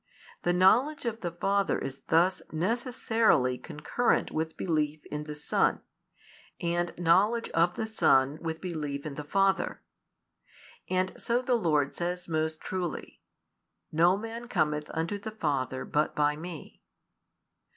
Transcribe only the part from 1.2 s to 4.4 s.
the Father is thus necessarily concurrent